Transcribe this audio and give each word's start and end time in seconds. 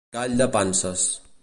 Gall 0.15 0.37
de 0.39 0.47
panses. 0.55 1.07